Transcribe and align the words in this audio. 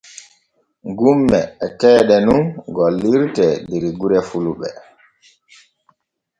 Gumme 0.97 1.39
e 1.65 1.67
keeɗe 1.79 2.17
nun 2.25 2.43
gollirte 2.75 3.47
der 3.69 3.83
gure 3.99 4.19
fulɓe. 4.29 4.69